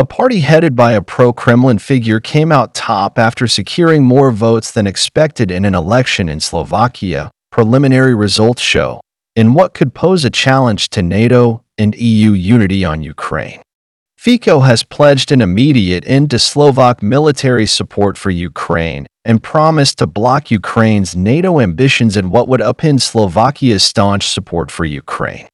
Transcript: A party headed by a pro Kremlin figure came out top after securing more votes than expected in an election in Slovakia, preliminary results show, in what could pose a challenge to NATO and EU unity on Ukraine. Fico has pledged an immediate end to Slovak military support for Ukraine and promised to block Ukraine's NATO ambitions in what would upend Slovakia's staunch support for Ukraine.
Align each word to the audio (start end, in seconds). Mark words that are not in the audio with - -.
A 0.00 0.06
party 0.06 0.40
headed 0.40 0.74
by 0.74 0.92
a 0.92 1.02
pro 1.02 1.30
Kremlin 1.30 1.78
figure 1.78 2.20
came 2.20 2.50
out 2.50 2.72
top 2.72 3.18
after 3.18 3.46
securing 3.46 4.02
more 4.02 4.30
votes 4.30 4.70
than 4.70 4.86
expected 4.86 5.50
in 5.50 5.66
an 5.66 5.74
election 5.74 6.26
in 6.26 6.40
Slovakia, 6.40 7.30
preliminary 7.52 8.14
results 8.14 8.62
show, 8.62 9.02
in 9.36 9.52
what 9.52 9.74
could 9.74 9.92
pose 9.92 10.24
a 10.24 10.30
challenge 10.30 10.88
to 10.88 11.02
NATO 11.02 11.62
and 11.76 11.94
EU 11.96 12.32
unity 12.32 12.82
on 12.82 13.02
Ukraine. 13.02 13.60
Fico 14.16 14.60
has 14.60 14.84
pledged 14.84 15.32
an 15.32 15.42
immediate 15.42 16.04
end 16.06 16.30
to 16.30 16.38
Slovak 16.38 17.02
military 17.02 17.66
support 17.66 18.16
for 18.16 18.30
Ukraine 18.30 19.06
and 19.26 19.42
promised 19.42 19.98
to 19.98 20.06
block 20.06 20.50
Ukraine's 20.50 21.14
NATO 21.14 21.60
ambitions 21.60 22.16
in 22.16 22.30
what 22.30 22.48
would 22.48 22.62
upend 22.62 23.02
Slovakia's 23.02 23.82
staunch 23.82 24.26
support 24.30 24.70
for 24.70 24.86
Ukraine. 24.86 25.46